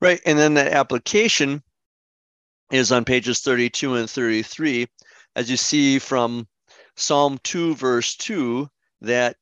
[0.00, 0.20] Right.
[0.26, 1.62] And then the application
[2.70, 4.86] is on pages 32 and 33.
[5.34, 6.46] As you see from
[6.96, 8.68] Psalm 2, verse 2,
[9.02, 9.36] that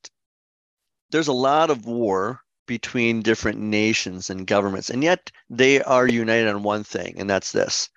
[1.10, 6.48] there's a lot of war between different nations and governments, and yet they are united
[6.48, 7.90] on one thing, and that's this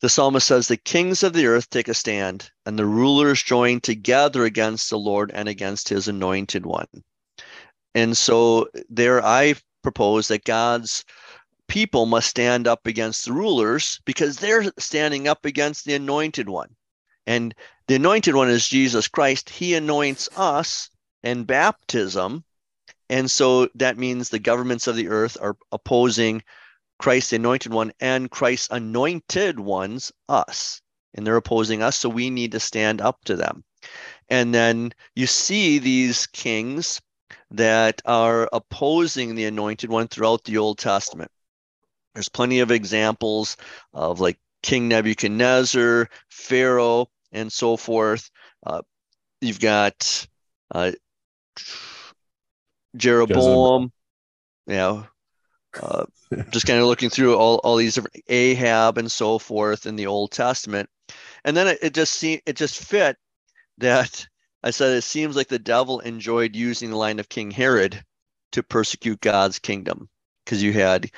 [0.00, 3.80] the psalmist says, The kings of the earth take a stand, and the rulers join
[3.80, 6.86] together against the Lord and against his anointed one.
[7.94, 11.04] And so there I propose that God's
[11.70, 16.74] people must stand up against the rulers because they're standing up against the anointed one.
[17.28, 17.54] And
[17.86, 19.48] the anointed one is Jesus Christ.
[19.48, 20.90] He anoints us
[21.22, 22.44] and baptism.
[23.08, 26.42] And so that means the governments of the earth are opposing
[26.98, 30.82] Christ, the anointed one, and Christ's anointed ones, us.
[31.14, 33.62] And they're opposing us, so we need to stand up to them.
[34.28, 37.00] And then you see these kings
[37.52, 41.30] that are opposing the anointed one throughout the Old Testament.
[42.14, 43.56] There's plenty of examples
[43.94, 48.30] of like King Nebuchadnezzar, Pharaoh, and so forth.
[48.66, 48.82] Uh,
[49.40, 50.26] you've got
[50.74, 50.92] uh,
[52.96, 53.92] Jeroboam,
[54.66, 55.06] you know,
[55.80, 56.04] uh,
[56.50, 60.06] just kind of looking through all, all these different Ahab and so forth in the
[60.06, 60.88] Old Testament.
[61.44, 63.16] And then it, it just seemed it just fit
[63.78, 64.26] that
[64.62, 68.04] I said it seems like the devil enjoyed using the line of King Herod
[68.52, 70.08] to persecute God's kingdom.
[70.44, 71.10] Because you had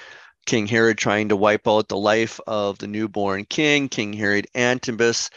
[0.46, 5.30] King Herod trying to wipe out the life of the newborn king, King Herod Antipas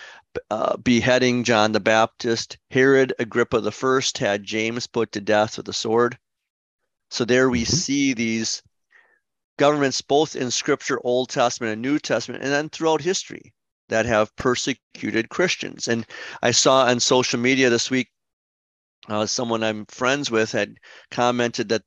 [0.49, 2.57] uh, beheading John the Baptist.
[2.71, 6.17] Herod Agrippa the first had James put to death with a sword.
[7.09, 7.73] So there we mm-hmm.
[7.73, 8.63] see these
[9.57, 13.53] governments both in scripture, Old Testament and New Testament, and then throughout history
[13.89, 15.87] that have persecuted Christians.
[15.87, 16.05] And
[16.41, 18.09] I saw on social media this week,
[19.07, 20.77] uh, someone I'm friends with had
[21.11, 21.83] commented that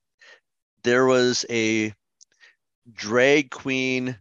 [0.85, 1.93] there was a
[2.93, 4.19] drag queen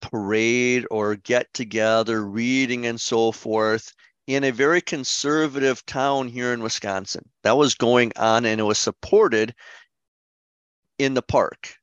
[0.00, 3.92] parade or get together, reading and so forth
[4.26, 7.28] in a very conservative town here in Wisconsin.
[7.42, 9.54] That was going on and it was supported
[10.98, 11.74] in the park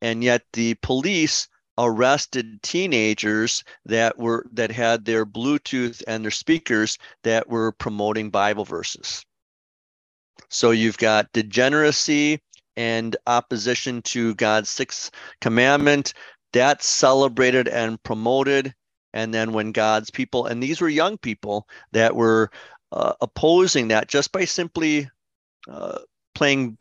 [0.00, 6.98] and yet the police arrested teenagers that were that had their bluetooth and their speakers
[7.22, 9.24] that were promoting bible verses
[10.48, 12.40] so you've got degeneracy
[12.78, 15.10] and opposition to god's sixth
[15.40, 16.14] commandment
[16.52, 18.74] that's celebrated and promoted
[19.12, 22.50] and then when god's people and these were young people that were
[22.92, 25.10] uh, opposing that just by simply
[25.68, 25.98] uh,
[26.34, 26.78] playing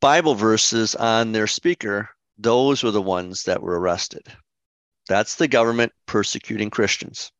[0.00, 4.26] bible verses on their speaker those were the ones that were arrested.
[5.08, 7.30] That's the government persecuting Christians.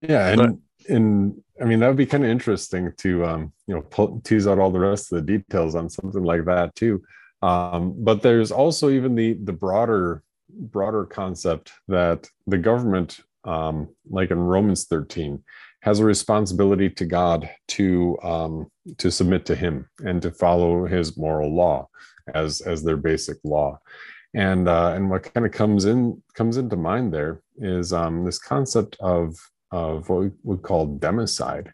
[0.00, 3.74] Yeah, and but, and I mean that would be kind of interesting to um, you
[3.74, 7.02] know pull, tease out all the rest of the details on something like that too.
[7.42, 14.30] Um, but there's also even the the broader broader concept that the government, um, like
[14.30, 15.42] in Romans 13,
[15.82, 21.16] has a responsibility to God to um, to submit to Him and to follow His
[21.16, 21.88] moral law
[22.34, 23.78] as as their basic law.
[24.34, 28.38] And uh, and what kind of comes in comes into mind there is um, this
[28.38, 29.36] concept of
[29.70, 31.72] of what we would call democide,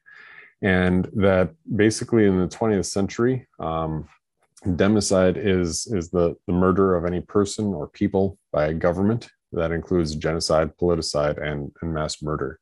[0.62, 4.08] and that basically in the 20th century, um,
[4.64, 9.72] democide is is the the murder of any person or people by a government that
[9.72, 12.58] includes genocide, politicide, and, and mass murder.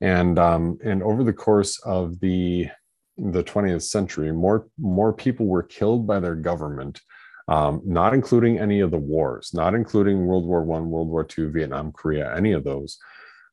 [0.00, 2.68] And um, and over the course of the
[3.16, 7.00] the 20th century, more more people were killed by their government,
[7.46, 11.50] um, not including any of the wars, not including World War One, World War Two,
[11.50, 12.98] Vietnam, Korea, any of those.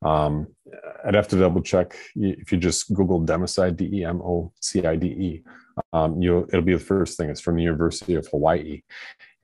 [0.01, 0.47] Um,
[1.05, 4.85] I'd have to double check if you just Google democide, D E M O C
[4.85, 5.43] I D E.
[5.93, 7.29] Um, you it'll be the first thing.
[7.29, 8.81] It's from the University of Hawaii,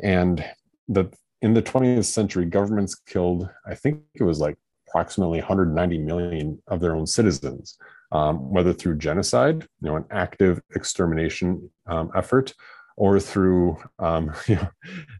[0.01, 0.43] and
[0.87, 6.61] the in the 20th century, governments killed, I think it was like approximately 190 million
[6.67, 7.77] of their own citizens,
[8.11, 12.53] um, whether through genocide, you know, an active extermination um, effort,
[12.97, 14.69] or through, um, you know,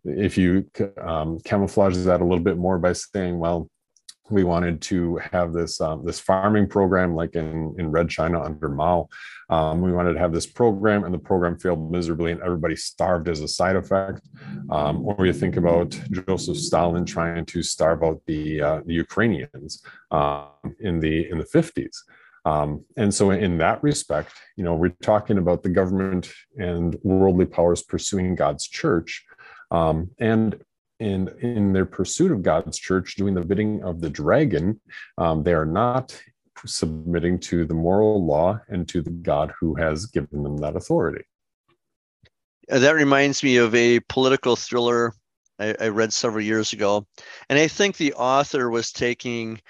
[0.06, 0.66] if you
[1.02, 3.70] um, camouflage that a little bit more by saying, well,
[4.30, 8.70] we wanted to have this um, this farming program like in in red china under
[8.70, 9.08] mao.
[9.50, 13.30] Um, we wanted to have this program and the program failed miserably and everybody starved
[13.30, 14.22] as a side effect.
[14.70, 19.84] Um, or you think about joseph stalin trying to starve out the uh, the ukrainians
[20.12, 20.48] uh,
[20.80, 21.98] in the in the 50s
[22.46, 27.46] um, and so in that respect you know we're talking about the government and worldly
[27.46, 29.24] powers pursuing god's church.
[29.72, 30.62] Um, and
[31.00, 34.80] in in their pursuit of God's church, doing the bidding of the dragon,
[35.18, 36.20] um, they are not
[36.66, 41.26] submitting to the moral law and to the God who has given them that authority.
[42.72, 45.14] Uh, that reminds me of a political thriller
[45.60, 47.06] I, I read several years ago,
[47.50, 49.62] and I think the author was taking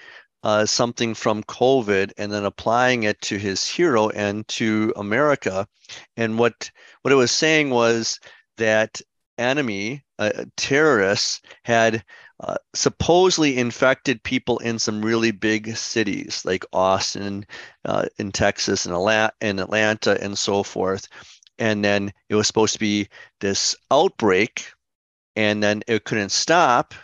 [0.42, 5.66] uh, something from COVID and then applying it to his hero and to America.
[6.16, 6.70] And what
[7.02, 8.20] what it was saying was
[8.56, 9.00] that
[9.38, 12.04] enemy, uh, terrorists, had
[12.40, 17.46] uh, supposedly infected people in some really big cities like Austin,
[17.84, 21.08] uh, in Texas, and Atlanta, in Atlanta, and so forth.
[21.58, 23.08] And then it was supposed to be
[23.40, 24.70] this outbreak,
[25.34, 26.94] and then it couldn't stop.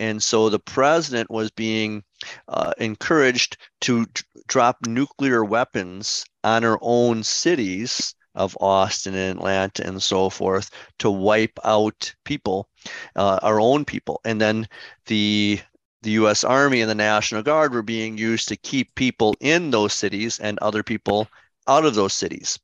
[0.00, 2.02] And so the president was being
[2.48, 9.86] uh, encouraged to d- drop nuclear weapons on our own cities of Austin and Atlanta
[9.86, 12.68] and so forth to wipe out people,
[13.16, 14.20] uh, our own people.
[14.24, 14.68] And then
[15.06, 15.60] the
[16.02, 16.42] the U.S.
[16.42, 20.58] Army and the National Guard were being used to keep people in those cities and
[20.58, 21.28] other people
[21.68, 22.58] out of those cities.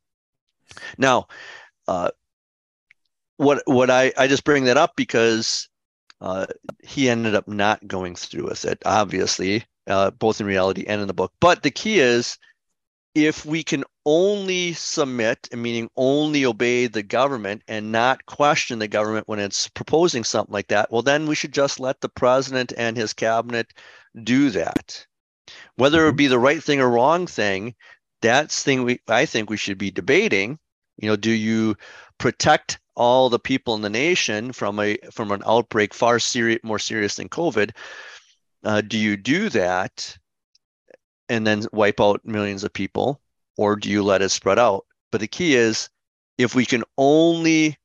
[0.99, 1.29] Now,
[1.87, 2.11] uh,
[3.37, 5.69] what what I I just bring that up because
[6.21, 6.47] uh,
[6.83, 11.07] he ended up not going through with it, obviously, uh, both in reality and in
[11.07, 11.33] the book.
[11.41, 12.39] But the key is
[13.27, 19.29] if we can only submit, meaning only obey the government and not question the government
[19.29, 22.97] when it's proposing something like that, well, then we should just let the president and
[22.97, 23.73] his cabinet
[24.25, 25.07] do that.
[25.77, 26.17] Whether it mm-hmm.
[26.17, 27.75] be the right thing or wrong thing,
[28.21, 30.59] that's thing we I think we should be debating.
[30.97, 31.77] You know, do you
[32.19, 36.79] protect all the people in the nation from a from an outbreak far serious more
[36.79, 37.71] serious than COVID?
[38.65, 40.19] Uh, do you do that
[41.29, 43.21] and then wipe out millions of people
[43.57, 44.87] or do you let it spread out?
[45.11, 45.89] But the key is
[46.37, 47.77] if we can only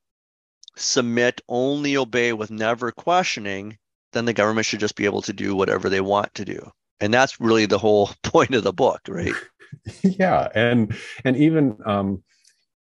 [0.76, 3.78] submit only obey with never questioning
[4.12, 6.70] then the government should just be able to do whatever they want to do.
[7.00, 9.34] And that's really the whole point of the book right?
[10.02, 12.22] Yeah and and even um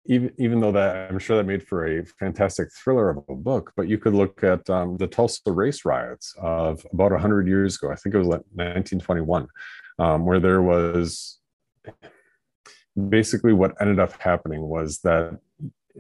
[0.09, 3.73] even even though that I'm sure that made for a fantastic thriller of a book,
[3.77, 7.91] but you could look at um, the Tulsa race riots of about 100 years ago.
[7.91, 9.49] I think it was like 1921,
[9.99, 11.39] um, where there was
[13.09, 15.39] basically what ended up happening was that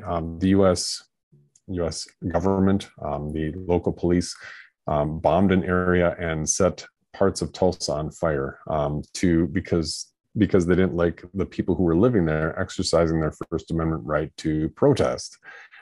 [0.04, 1.02] um, the U.S.
[1.68, 2.06] U.S.
[2.28, 4.36] government, um, the local police,
[4.86, 10.66] um, bombed an area and set parts of Tulsa on fire um, to because because
[10.66, 14.68] they didn't like the people who were living there exercising their First Amendment right to
[14.70, 15.38] protest.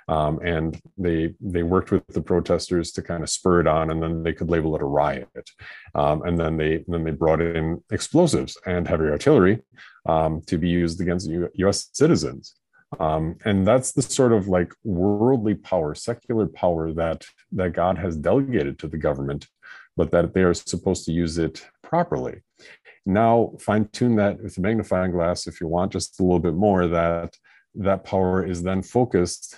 [0.09, 4.03] Um, and they they worked with the protesters to kind of spur it on, and
[4.03, 5.51] then they could label it a riot.
[5.95, 9.63] Um, and then they then they brought in explosives and heavy artillery
[10.07, 11.89] um, to be used against U- U.S.
[11.93, 12.55] citizens.
[13.01, 18.17] Um, and that's the sort of like worldly power, secular power that that God has
[18.17, 19.49] delegated to the government,
[19.97, 22.43] but that they are supposed to use it properly.
[23.07, 26.55] Now fine tune that with a magnifying glass if you want just a little bit
[26.55, 26.87] more.
[26.87, 27.37] That
[27.75, 29.57] that power is then focused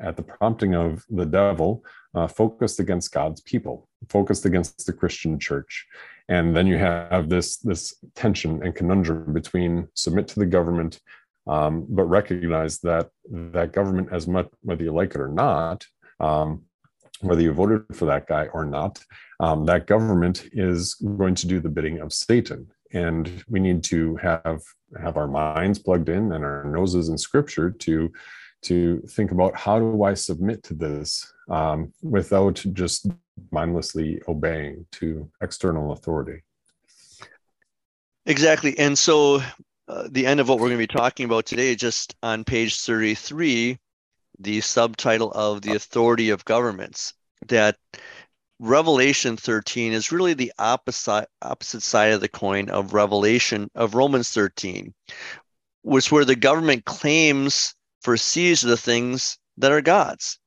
[0.00, 5.38] at the prompting of the devil, uh, focused against God's people, focused against the Christian
[5.38, 5.86] church.
[6.28, 11.00] And then you have this, this tension and conundrum between submit to the government,
[11.46, 15.86] um, but recognize that that government, as much whether you like it or not,
[16.20, 16.62] um,
[17.20, 19.02] whether you voted for that guy or not,
[19.40, 22.70] um, that government is going to do the bidding of Satan.
[22.92, 24.62] And we need to have
[25.00, 28.12] have our minds plugged in and our noses in Scripture to
[28.64, 33.06] to think about how do I submit to this um, without just
[33.50, 36.42] mindlessly obeying to external authority.
[38.26, 38.78] Exactly.
[38.78, 39.42] And so
[39.88, 42.80] uh, the end of what we're going to be talking about today, just on page
[42.80, 43.78] 33,
[44.38, 47.14] the subtitle of the authority of governments,
[47.48, 47.76] that
[48.58, 54.30] Revelation 13 is really the opposite opposite side of the coin of Revelation of Romans
[54.30, 54.94] 13,
[55.82, 57.74] which where the government claims
[58.04, 60.38] foresees the things that are God's.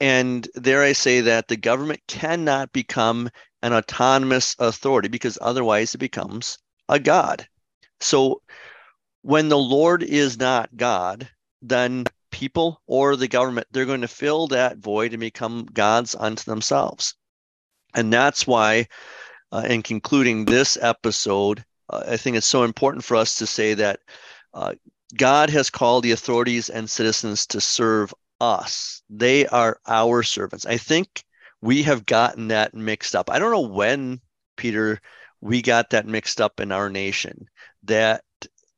[0.00, 3.28] And there I say that the government cannot become
[3.62, 7.46] an autonomous authority because otherwise it becomes a God.
[8.00, 8.42] So
[9.22, 11.28] when the Lord is not God,
[11.60, 16.44] then people or the government, they're going to fill that void and become gods unto
[16.44, 17.14] themselves.
[17.94, 18.88] And that's why,
[19.52, 23.74] uh, in concluding this episode, uh, I think it's so important for us to say
[23.74, 24.00] that
[24.54, 24.72] uh,
[25.16, 29.02] God has called the authorities and citizens to serve us.
[29.10, 30.66] They are our servants.
[30.66, 31.24] I think
[31.60, 33.30] we have gotten that mixed up.
[33.30, 34.20] I don't know when,
[34.56, 35.00] Peter,
[35.40, 37.48] we got that mixed up in our nation
[37.84, 38.24] that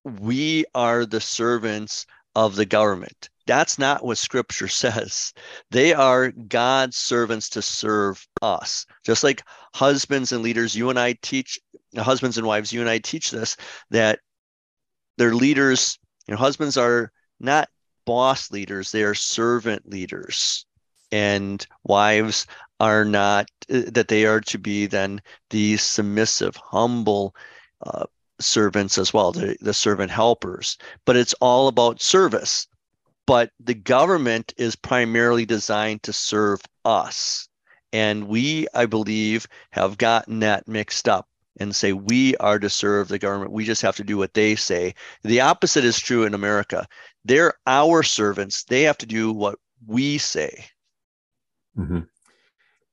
[0.04, 3.30] we are the servants of the government.
[3.46, 5.32] That's not what scripture says.
[5.70, 8.86] They are God's servants to serve us.
[9.04, 9.42] Just like
[9.74, 11.58] husbands and leaders, you and I teach,
[11.96, 13.56] husbands and wives, you and I teach this,
[13.90, 14.18] that
[15.16, 17.68] they're leaders you know, husbands are not
[18.04, 20.66] boss leaders, they are servant leaders.
[21.12, 22.46] And wives
[22.80, 27.36] are not, uh, that they are to be then the submissive, humble
[27.86, 28.06] uh,
[28.40, 30.76] servants as well, the, the servant helpers.
[31.04, 32.66] But it's all about service.
[33.26, 37.48] But the government is primarily designed to serve us.
[37.92, 41.28] And we, I believe, have gotten that mixed up
[41.60, 43.52] and say we are to serve the government.
[43.52, 44.94] We just have to do what they say.
[45.22, 46.86] The opposite is true in America.
[47.24, 48.64] They're our servants.
[48.64, 50.66] They have to do what we say.
[51.78, 52.00] Mm-hmm.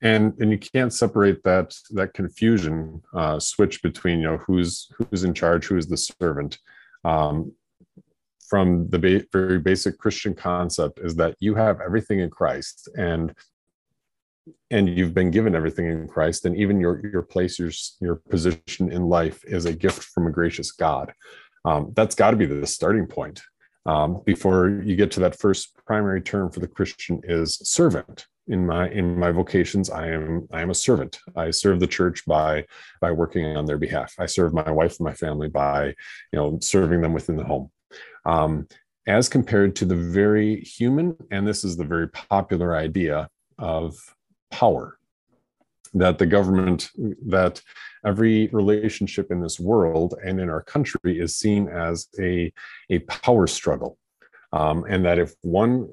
[0.04, 5.24] And and you can't separate that that confusion uh, switch between you know who's who's
[5.24, 6.58] in charge, who is the servant.
[7.04, 7.54] Um,
[8.50, 13.34] from the ba- very basic Christian concept is that you have everything in Christ, and
[14.70, 18.92] and you've been given everything in Christ, and even your your place, your your position
[18.92, 21.14] in life is a gift from a gracious God.
[21.66, 23.42] Um, that's got to be the starting point.
[23.86, 28.28] Um, before you get to that first primary term for the Christian is servant.
[28.48, 31.20] In my in my vocations, I am I am a servant.
[31.36, 32.66] I serve the church by
[33.00, 34.14] by working on their behalf.
[34.20, 37.72] I serve my wife and my family by you know serving them within the home.
[38.26, 38.68] Um,
[39.08, 43.96] as compared to the very human, and this is the very popular idea of
[44.52, 44.98] power
[45.94, 46.90] that the government
[47.28, 47.62] that
[48.06, 52.52] every relationship in this world and in our country is seen as a,
[52.90, 53.98] a power struggle.
[54.54, 55.88] Um, and that if one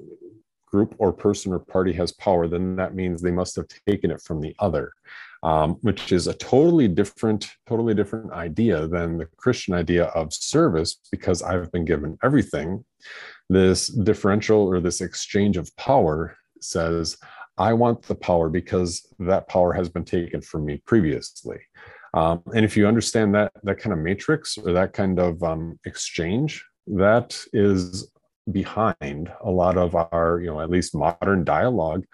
[0.65, 4.21] group or person or party has power then that means they must have taken it
[4.21, 4.93] from the other
[5.41, 10.99] um, which is a totally different totally different idea than the christian idea of service
[11.11, 12.83] because i've been given everything.
[13.49, 17.17] This differential or this exchange of power says
[17.59, 21.59] I want the power because that power has been taken from me previously.
[22.13, 25.77] Um, and if you understand that that kind of matrix or that kind of um,
[25.85, 28.09] exchange, that is
[28.51, 32.05] behind a lot of our, you know, at least modern dialogue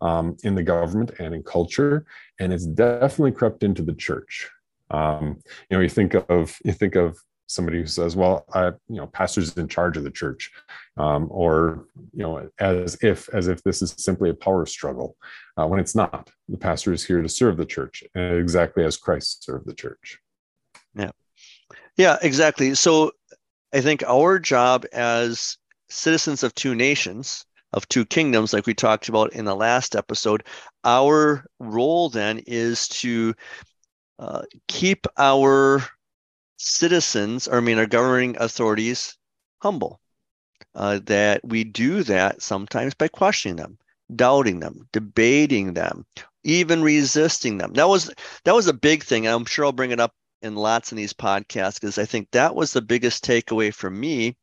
[0.00, 2.06] um, in the government and in culture,
[2.40, 4.48] and it's definitely crept into the church.
[4.90, 7.18] Um, you know, you think of you think of
[7.52, 10.50] somebody who says, "Well, I, you know, pastor's in charge of the church,"
[10.96, 15.16] um, or you know, as if as if this is simply a power struggle,
[15.56, 16.30] uh, when it's not.
[16.48, 20.18] The pastor is here to serve the church, exactly as Christ served the church.
[20.94, 21.10] Yeah,
[21.96, 22.74] yeah, exactly.
[22.74, 23.12] So,
[23.72, 25.56] I think our job as
[25.88, 30.44] citizens of two nations, of two kingdoms, like we talked about in the last episode,
[30.84, 33.34] our role then is to
[34.18, 35.84] uh, keep our
[36.62, 39.16] citizens, or I mean, our governing authorities
[39.60, 40.00] humble.
[40.74, 43.76] Uh, that we do that sometimes by questioning them,
[44.14, 46.06] doubting them, debating them,
[46.44, 47.74] even resisting them.
[47.74, 48.10] That was
[48.44, 49.26] that was a big thing.
[49.26, 52.54] I'm sure I'll bring it up in lots of these podcasts because I think that
[52.54, 54.36] was the biggest takeaway for me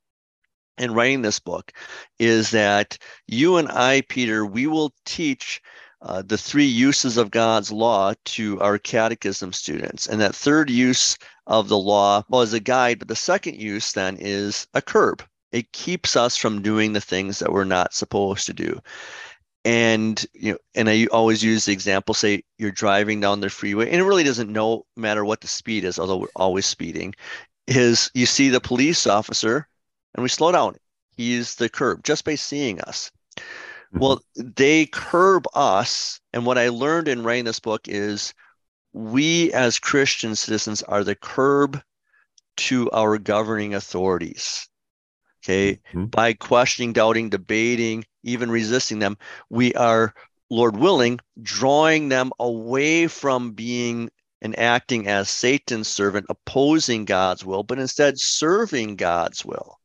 [0.77, 1.71] in writing this book
[2.19, 2.97] is that
[3.27, 5.61] you and I, Peter, we will teach
[6.01, 10.07] uh, the three uses of God's law to our catechism students.
[10.07, 11.17] And that third use
[11.49, 15.23] of the law, well, as a guide, but the second use then is a curb.
[15.51, 18.79] It keeps us from doing the things that we're not supposed to do.
[19.65, 23.89] And you know, and I always use the example: say you're driving down the freeway,
[23.89, 27.13] and it really doesn't know matter what the speed is, although we're always speeding.
[27.67, 29.67] Is you see the police officer,
[30.15, 30.75] and we slow down.
[31.17, 33.11] He's the curb just by seeing us.
[33.37, 33.99] Mm-hmm.
[33.99, 36.21] Well, they curb us.
[36.31, 38.33] And what I learned in writing this book is
[38.93, 41.81] we as Christian citizens are the curb
[42.57, 44.67] to our governing authorities.
[45.43, 45.79] Okay.
[45.89, 46.05] Mm-hmm.
[46.05, 49.17] By questioning, doubting, debating, even resisting them,
[49.49, 50.13] we are,
[50.49, 54.09] Lord willing, drawing them away from being
[54.41, 59.79] and acting as Satan's servant, opposing God's will, but instead serving God's will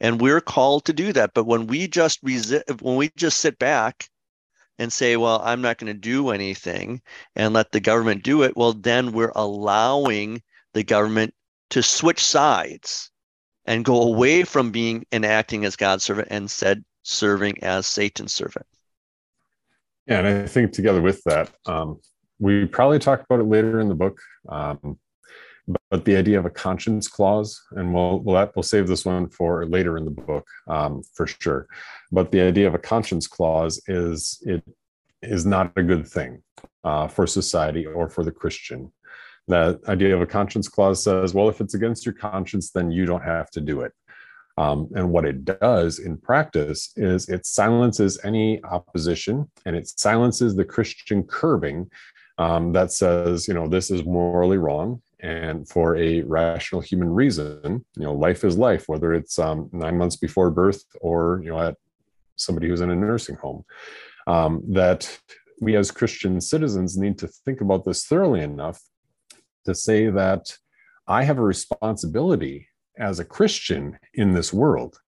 [0.00, 3.58] and we're called to do that but when we just resist when we just sit
[3.58, 4.08] back
[4.78, 7.00] and say well i'm not going to do anything
[7.34, 10.42] and let the government do it well then we're allowing
[10.74, 11.32] the government
[11.70, 13.10] to switch sides
[13.64, 18.32] and go away from being and acting as god's servant and said serving as satan's
[18.32, 18.66] servant.
[20.06, 22.00] Yeah and i think together with that um,
[22.38, 24.20] we probably talk about it later in the book.
[24.48, 24.98] Um,
[25.90, 29.66] but the idea of a conscience clause, and we'll we'll, we'll save this one for
[29.66, 31.66] later in the book um, for sure.
[32.10, 34.62] But the idea of a conscience clause is it
[35.22, 36.42] is not a good thing
[36.84, 38.92] uh, for society or for the Christian.
[39.48, 43.06] That idea of a conscience clause says, well, if it's against your conscience, then you
[43.06, 43.92] don't have to do it.
[44.58, 50.56] Um, and what it does in practice is it silences any opposition and it silences
[50.56, 51.90] the Christian curbing
[52.38, 57.84] um, that says, you know, this is morally wrong and for a rational human reason
[57.96, 61.60] you know life is life whether it's um, nine months before birth or you know
[61.60, 61.76] at
[62.36, 63.64] somebody who's in a nursing home.
[64.26, 65.18] Um, that
[65.60, 68.80] we as christian citizens need to think about this thoroughly enough
[69.64, 70.56] to say that
[71.06, 72.68] i have a responsibility
[72.98, 74.98] as a christian in this world.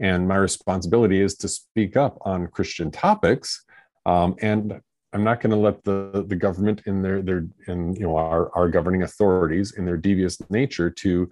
[0.00, 3.64] And my responsibility is to speak up on christian topics
[4.06, 4.80] um, and
[5.12, 8.54] I'm not going to let the the government in their their and you know our
[8.56, 11.28] our governing authorities in their devious nature to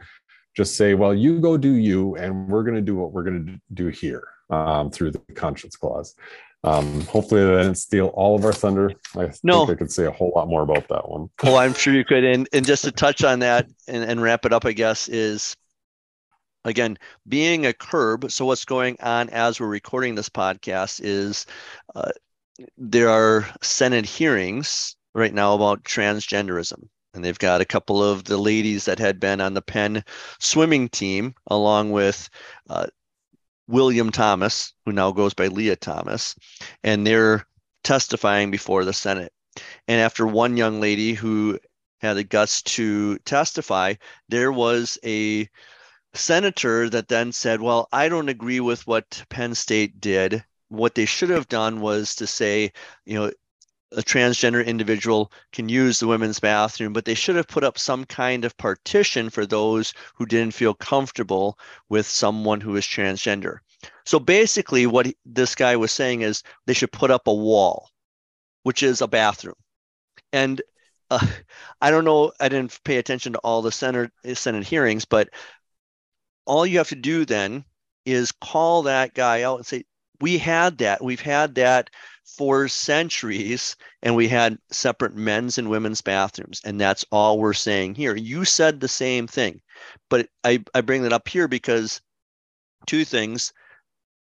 [0.57, 3.47] just say, well, you go do you, and we're going to do what we're going
[3.47, 6.15] to do here um, through the conscience clause.
[6.63, 8.93] Um, hopefully, that didn't steal all of our thunder.
[9.17, 9.65] I no.
[9.65, 11.31] think I could say a whole lot more about that one.
[11.43, 12.25] Well, I'm sure you could.
[12.25, 15.57] And and just to touch on that and, and wrap it up, I guess is
[16.65, 18.31] again being a curb.
[18.31, 21.47] So what's going on as we're recording this podcast is.
[21.95, 22.11] Uh,
[22.77, 26.89] there are Senate hearings right now about transgenderism.
[27.15, 30.05] And they've got a couple of the ladies that had been on the Penn
[30.39, 32.29] swimming team, along with
[32.69, 32.87] uh,
[33.67, 36.37] William Thomas, who now goes by Lia Thomas,
[36.85, 37.47] and they're
[37.83, 39.33] testifying before the Senate.
[39.89, 41.59] And after one young lady who
[42.01, 43.95] had the guts to testify,
[44.29, 45.49] there was a
[46.15, 51.05] senator that then said, Well, I don't agree with what Penn State did what they
[51.05, 52.73] should have done was to say,
[53.05, 53.31] you know,
[53.93, 58.05] a transgender individual can use the women's bathroom, but they should have put up some
[58.05, 61.59] kind of partition for those who didn't feel comfortable
[61.89, 63.59] with someone who is transgender.
[64.07, 67.91] So basically, what this guy was saying is they should put up a wall,
[68.63, 69.57] which is a bathroom.
[70.33, 70.63] And
[71.11, 71.27] uh,
[71.81, 75.31] I don't know, I didn't pay attention to all the Senate, Senate hearings, but
[76.47, 77.65] all you have to do then
[78.07, 79.85] is call that guy out and say,
[80.21, 81.03] we had that.
[81.03, 81.91] We've had that
[82.25, 86.61] for centuries, and we had separate men's and women's bathrooms.
[86.65, 88.15] And that's all we're saying here.
[88.15, 89.61] You said the same thing,
[90.09, 92.01] but I, I bring that up here because
[92.87, 93.53] two things.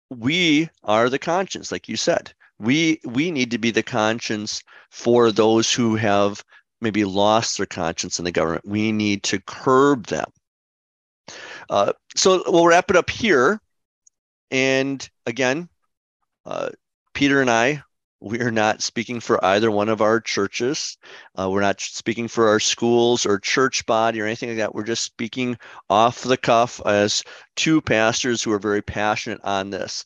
[0.09, 2.33] We are the conscience, like you said.
[2.59, 6.45] We we need to be the conscience for those who have
[6.81, 8.67] maybe lost their conscience in the government.
[8.67, 10.27] We need to curb them.
[11.69, 13.61] Uh, so we'll wrap it up here.
[14.51, 15.69] And again,
[16.47, 16.71] uh,
[17.13, 17.83] Peter and I,
[18.21, 20.97] we are not speaking for either one of our churches.
[21.39, 24.75] Uh, we're not speaking for our schools or church body or anything like that.
[24.75, 25.59] We're just speaking
[25.91, 27.23] off the cuff as
[27.57, 30.05] two pastors who are very passionate on this.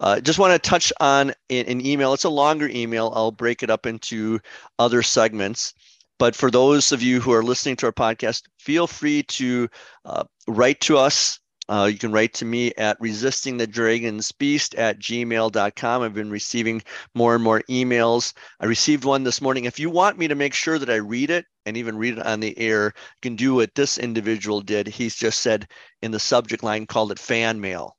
[0.00, 2.14] Uh, just want to touch on an email.
[2.14, 3.12] It's a longer email.
[3.14, 4.40] I'll break it up into
[4.78, 5.74] other segments.
[6.18, 9.68] But for those of you who are listening to our podcast, feel free to
[10.04, 11.38] uh, write to us
[11.68, 16.02] uh, you can write to me at resistingthedragonsbeast at gmail.com.
[16.02, 16.82] I've been receiving
[17.14, 18.34] more and more emails.
[18.60, 19.64] I received one this morning.
[19.64, 22.26] If you want me to make sure that I read it and even read it
[22.26, 24.88] on the air, you can do what this individual did.
[24.88, 25.68] He's just said
[26.02, 27.96] in the subject line, called it fan mail.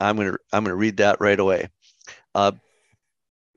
[0.00, 1.68] I'm gonna I'm gonna read that right away.
[2.34, 2.52] Uh,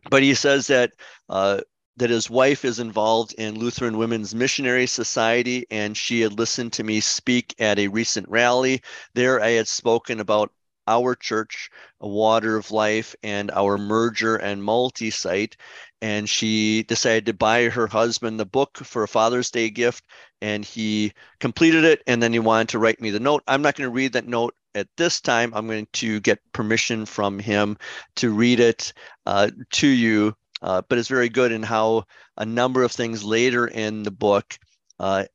[0.09, 0.91] but he says that
[1.29, 1.61] uh,
[1.97, 6.83] that his wife is involved in Lutheran Women's Missionary Society, and she had listened to
[6.83, 8.81] me speak at a recent rally.
[9.13, 10.51] There, I had spoken about
[10.87, 11.69] our church,
[12.01, 15.55] a Water of Life, and our merger and multi site.
[16.01, 20.03] And she decided to buy her husband the book for a Father's Day gift,
[20.41, 22.01] and he completed it.
[22.07, 23.43] And then he wanted to write me the note.
[23.47, 25.53] I'm not going to read that note at this time.
[25.53, 27.77] I'm going to get permission from him
[28.15, 28.93] to read it
[29.25, 30.35] uh, to you.
[30.63, 32.05] Uh, but it's very good in how
[32.37, 34.57] a number of things later in the book
[34.99, 35.25] uh,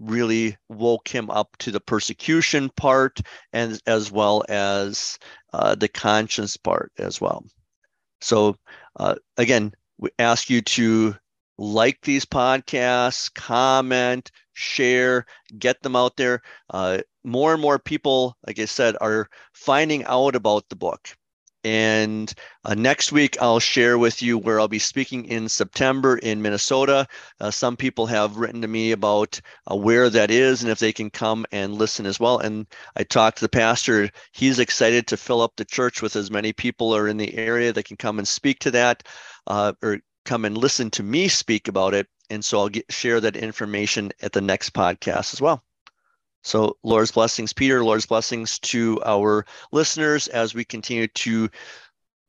[0.00, 3.20] really woke him up to the persecution part
[3.52, 5.18] and as well as
[5.52, 7.44] uh, the conscience part as well.
[8.20, 8.56] So
[8.96, 11.14] uh, again, we ask you to
[11.58, 15.26] like these podcasts, comment, share,
[15.58, 16.40] get them out there.
[16.70, 21.16] Uh, more and more people, like I said, are finding out about the book.
[21.64, 22.32] And
[22.64, 27.06] uh, next week, I'll share with you where I'll be speaking in September in Minnesota.
[27.40, 29.40] Uh, some people have written to me about
[29.70, 32.38] uh, where that is and if they can come and listen as well.
[32.38, 34.10] And I talked to the pastor.
[34.32, 37.72] He's excited to fill up the church with as many people are in the area
[37.72, 39.02] that can come and speak to that
[39.46, 42.06] uh, or come and listen to me speak about it.
[42.30, 45.64] And so I'll get, share that information at the next podcast as well.
[46.42, 51.50] So, Lord's blessings, Peter, Lord's blessings to our listeners as we continue to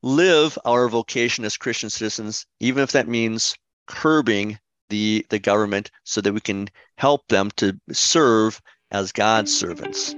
[0.02, 3.54] live our vocation as Christian citizens, even if that means
[3.86, 4.58] curbing
[4.88, 10.14] the, the government so that we can help them to serve as God's servants.